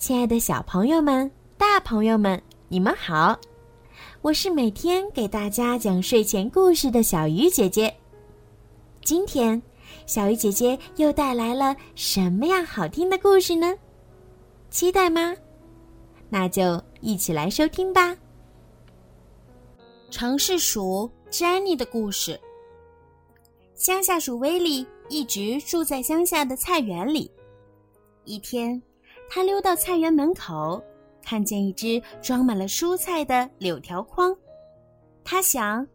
[0.00, 3.38] 亲爱的小朋友们、大朋友们，你们好！
[4.22, 7.94] 我是每天给大家讲睡前故事的小鱼姐姐。
[9.04, 9.60] 今天，
[10.06, 13.76] 小鱼姐姐又带来了什么样好听的故事呢？
[14.70, 15.36] 期待吗？
[16.30, 18.16] 那就一起来收听吧。
[20.10, 22.40] 城市鼠詹妮的故事。
[23.74, 27.30] 乡下鼠威利一直住在乡下的菜园里。
[28.24, 28.82] 一天。
[29.32, 30.82] 他溜到菜园门口，
[31.22, 34.36] 看见一只装满了蔬菜的柳条筐。
[35.22, 35.86] 他想，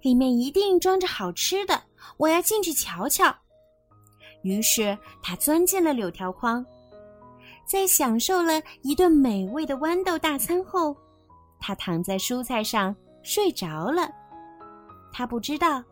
[0.00, 1.82] 里面一定装着好吃的，
[2.16, 3.34] 我要进去瞧瞧。
[4.42, 6.64] 于是他钻进了柳条筐，
[7.66, 10.96] 在享受了一顿美味的豌豆大餐后，
[11.58, 14.08] 他躺在蔬菜上睡着了。
[15.12, 15.82] 他不知道，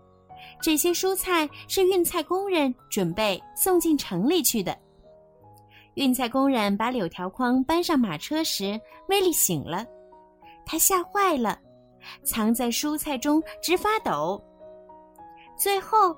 [0.61, 4.78] 这些蔬菜是运菜工人准备送进城里去的。
[5.95, 9.84] 运菜工人把柳条筐搬上马车时，威利醒了，
[10.64, 11.58] 他吓坏了，
[12.25, 14.42] 藏在蔬菜中直发抖。
[15.58, 16.17] 最后，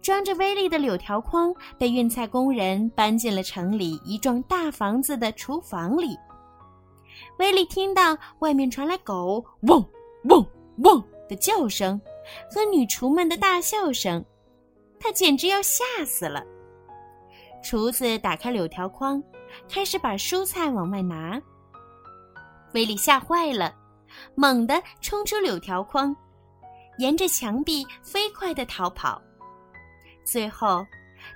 [0.00, 6.16] 装着威力的柳条筐被运菜工人搬进了城里一幢大房子的厨房里。
[7.38, 9.84] 威力听到外面传来狗汪
[10.24, 10.44] 汪
[10.78, 12.00] 汪的叫声
[12.50, 14.24] 和女厨们的大笑声，
[14.98, 16.42] 他简直要吓死了。
[17.64, 19.20] 厨子打开柳条筐，
[19.70, 21.40] 开始把蔬菜往外拿。
[22.74, 23.74] 威利吓坏了，
[24.34, 26.14] 猛地冲出柳条筐，
[26.98, 29.20] 沿着墙壁飞快地逃跑。
[30.24, 30.84] 最后，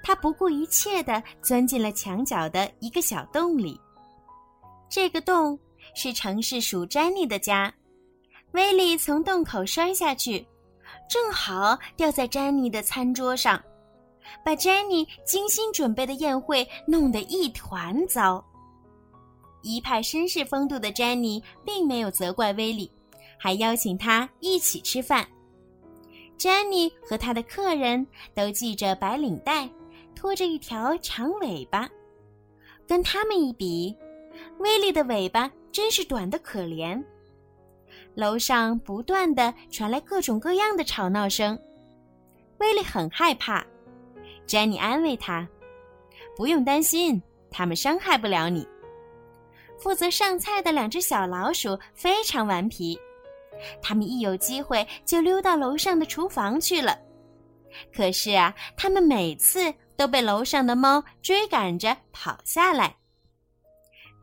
[0.03, 3.81] 他不顾一切地钻进了墙角的一个小洞里。
[4.91, 5.59] 这个洞
[5.95, 7.73] 是城市鼠詹妮的家。
[8.53, 10.47] 威利从洞口摔下去，
[11.09, 13.63] 正好掉在詹妮的餐桌上。
[14.45, 18.45] 把詹妮精心准备的宴会弄得一团糟。
[19.63, 22.91] 一派绅士风度的詹妮并没有责怪威利，
[23.39, 25.27] 还邀请他一起吃饭。
[26.37, 29.69] 詹妮和他的客人都系着白领带，
[30.15, 31.89] 拖着一条长尾巴。
[32.87, 33.95] 跟他们一比，
[34.59, 37.03] 威利的尾巴真是短得可怜。
[38.15, 41.59] 楼上不断的传来各种各样的吵闹声，
[42.59, 43.67] 威利很害怕。
[44.49, 45.47] 詹妮安慰他
[46.35, 48.67] ：“不用担心，他们伤害不了你。”
[49.79, 52.99] 负责上菜的两只小老鼠非常顽皮，
[53.83, 56.99] 他们一有机会就溜到楼上的厨房去了。
[57.95, 62.97] 可是啊，他们每次都被楼上的猫追赶着跑下来。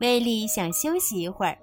[0.00, 1.56] 威利想休息一会儿，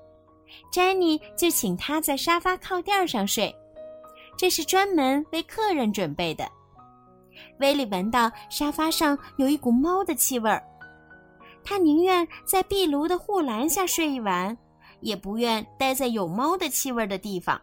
[0.72, 3.53] 詹妮就请他在沙发靠垫上睡，
[4.38, 6.50] 这是专门为客人准备的。
[7.63, 10.62] 威利闻到沙发上有一股猫的气味儿，
[11.63, 14.56] 他宁愿在壁炉的护栏下睡一晚，
[15.00, 17.59] 也不愿待在有猫的气味的地方。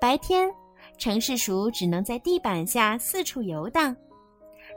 [0.00, 0.48] 白天，
[0.98, 3.94] 城市鼠只能在地板下四处游荡，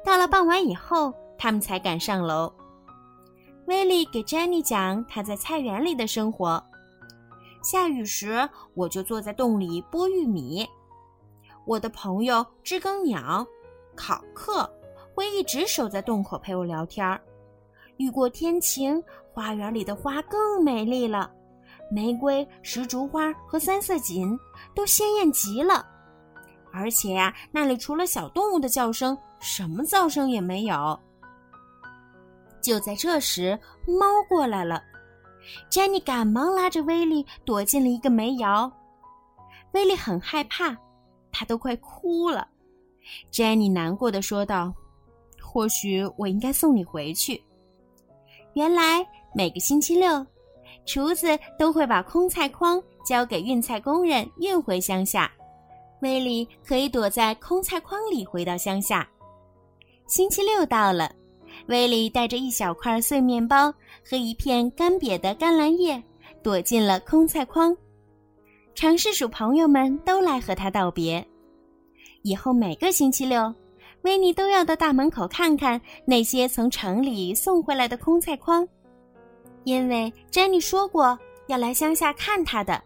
[0.04, 2.52] 到了傍晚以后，他们才敢上楼。
[3.68, 6.62] 威利给詹妮讲他在菜园里的生活：
[7.62, 10.66] 下雨时，我就坐在洞里剥玉米；
[11.68, 13.46] 我的朋友知更鸟。
[13.96, 14.70] 考克
[15.14, 17.22] 会一直守在洞口陪我聊天儿。
[17.98, 21.32] 雨过天晴，花园里的花更美丽了，
[21.92, 24.38] 玫瑰、石竹花和三色堇
[24.74, 25.86] 都鲜艳极了。
[26.72, 31.00] 而且呀，那里除了小动物的叫声，什么噪声也没有。
[32.62, 34.82] 就在这时，猫过来了，
[35.70, 38.72] 詹妮赶忙拉着威利躲进了一个煤窑。
[39.74, 40.76] 威利很害怕，
[41.32, 42.48] 他都快哭了。
[43.32, 44.74] 詹妮难过的说道
[45.42, 47.42] ：“或许我应该送你回去。
[48.54, 50.26] 原来每个星期六，
[50.86, 51.28] 厨子
[51.58, 55.32] 都会把空菜筐交给运菜工人运回乡下，
[56.02, 59.08] 威利可以躲在空菜筐里回到乡下。
[60.08, 61.12] 星期六到了，
[61.68, 63.74] 威利带着一小块碎面包
[64.08, 66.02] 和一片干瘪的甘蓝叶，
[66.44, 67.76] 躲进了空菜筐。
[68.76, 71.26] 尝试鼠朋友们都来和他道别。”
[72.24, 73.54] 以后每个星期六，
[74.04, 78.66] 维尼都要到大门口看看那些从城里送回来的空菜筐，
[79.66, 82.82] 因为詹妮说过要来乡下看他的。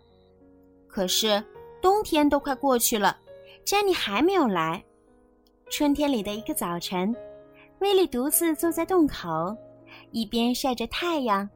[0.88, 1.44] 可是
[1.80, 3.16] 冬天都快过去了，
[3.64, 4.84] 詹妮还没有来。
[5.70, 7.16] 春天里的一个早晨，
[7.80, 9.56] 威利独自坐在洞口，
[10.12, 11.48] 一边晒着太阳，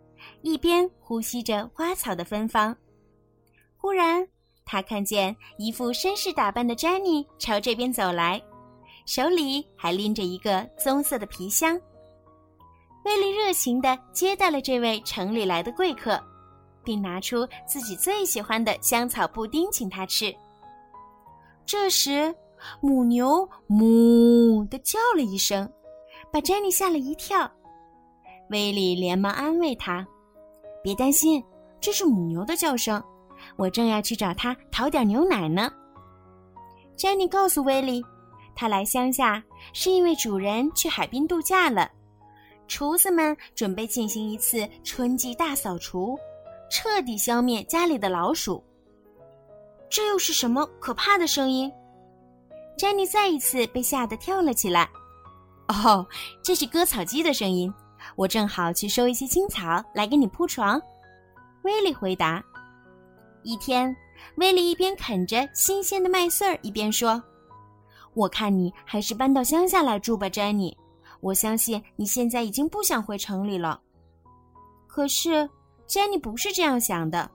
[0.44, 2.76] 一边呼吸着花草的芬芳。
[3.76, 4.28] 忽然。
[4.72, 8.42] 他看见一副绅士打扮的詹妮朝这边走来，
[9.06, 11.78] 手里还拎着一个棕色的皮箱。
[13.04, 16.18] 威利热情地接待了这位城里来的贵客，
[16.86, 20.34] 并拿出自己最喜欢的香草布丁请他吃。
[21.66, 22.34] 这时，
[22.80, 25.70] 母牛“哞”的叫了一声，
[26.32, 27.52] 把詹妮吓了一跳。
[28.52, 30.08] 威利连忙安慰他
[30.82, 31.44] ：“别担心，
[31.82, 33.04] 这是母牛的叫声。
[33.62, 35.72] 我正要去找他讨点牛奶呢。”
[36.98, 38.04] 詹妮告诉威利，
[38.56, 41.88] 他来乡下是因为主人去海滨度假了，
[42.68, 46.18] 厨子们准备进行一次春季大扫除，
[46.72, 48.64] 彻底消灭家里的老鼠。
[49.92, 51.72] 这又是什么可怕的声音？
[52.78, 54.90] 詹妮再一次被吓得跳了起来。
[55.68, 56.04] 哦，
[56.42, 57.72] 这是割草机的声音。
[58.16, 60.82] 我正好去收一些青草来给你铺床。
[61.64, 62.44] 威利回答。
[63.44, 63.96] 一天，
[64.36, 67.22] 威利一边啃着新鲜的麦穗儿，一边说
[68.14, 70.76] ：“我看你还是搬到乡下来住吧，詹妮。
[71.20, 73.80] 我相信你现在已经不想回城里了。”
[74.88, 75.50] 可是，
[75.88, 77.30] 詹妮不是这样想的。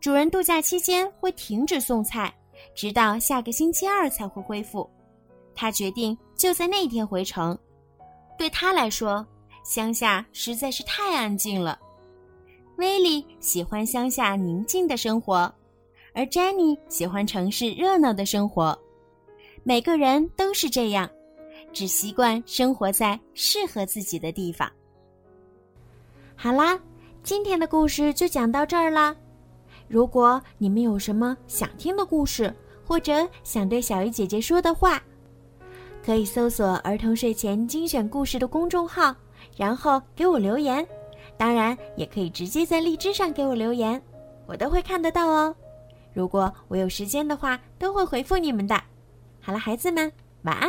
[0.00, 2.32] 主人度假期间会停止送菜，
[2.74, 4.88] 直到下个星期二才会恢复。
[5.54, 7.58] 他决定就在那天回城。
[8.38, 9.26] 对他来说，
[9.64, 11.78] 乡下实在是太安静了。
[12.80, 15.52] 威利喜欢乡下宁静的生活，
[16.14, 18.76] 而詹妮喜欢城市热闹的生活。
[19.62, 21.08] 每个人都是这样，
[21.74, 24.66] 只习惯生活在适合自己的地方。
[26.34, 26.80] 好啦，
[27.22, 29.14] 今天的故事就讲到这儿啦。
[29.86, 32.50] 如果你们有什么想听的故事，
[32.82, 35.02] 或者想对小鱼姐姐说的话，
[36.02, 39.14] 可以搜索“儿童睡前精选故事”的公众号，
[39.54, 40.86] 然后给我留言。
[41.40, 44.02] 当然，也可以直接在荔枝上给我留言，
[44.44, 45.56] 我都会看得到哦。
[46.12, 48.78] 如果我有时间的话，都会回复你们的。
[49.40, 50.68] 好了，孩子们，晚安。